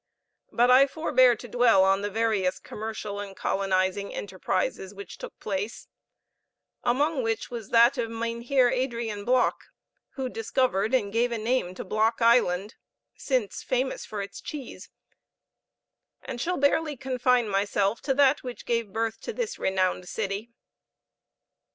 But 0.51 0.71
I 0.71 0.87
forbear 0.87 1.35
to 1.35 1.47
dwell 1.47 1.83
on 1.83 2.01
the 2.01 2.09
various 2.09 2.57
commercial 2.57 3.19
and 3.19 3.35
colonizing 3.37 4.11
enterprises 4.15 4.95
which 4.95 5.19
took 5.19 5.39
place; 5.39 5.89
among 6.83 7.21
which 7.21 7.51
was 7.51 7.69
that 7.69 7.99
of 7.99 8.09
Mynheer 8.09 8.67
Adrian 8.71 9.25
Block, 9.25 9.65
who 10.13 10.27
discovered 10.27 10.95
and 10.95 11.13
gave 11.13 11.31
a 11.31 11.37
name 11.37 11.75
to 11.75 11.83
Block 11.85 12.19
Island, 12.19 12.73
since 13.15 13.61
famous 13.61 14.03
for 14.03 14.23
its 14.23 14.41
cheese 14.41 14.89
and 16.23 16.41
shall 16.41 16.57
barely 16.57 16.97
confine 16.97 17.47
myself 17.47 18.01
to 18.01 18.15
that 18.15 18.41
which 18.41 18.65
gave 18.65 18.91
birth 18.91 19.21
to 19.21 19.33
this 19.33 19.59
renowned 19.59 20.09
city. 20.09 20.49